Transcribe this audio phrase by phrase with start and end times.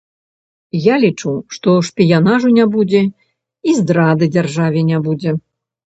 [0.85, 3.05] Я лічу, што шпіянажу не будзе
[3.69, 5.41] і здрады дзяржаве не будзе.